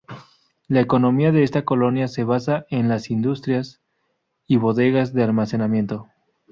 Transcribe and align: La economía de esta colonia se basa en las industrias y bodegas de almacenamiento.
La 0.67 0.79
economía 0.81 1.31
de 1.31 1.43
esta 1.43 1.63
colonia 1.63 2.07
se 2.07 2.23
basa 2.23 2.65
en 2.71 2.89
las 2.89 3.11
industrias 3.11 3.81
y 4.47 4.57
bodegas 4.57 5.13
de 5.13 5.21
almacenamiento. 5.25 6.07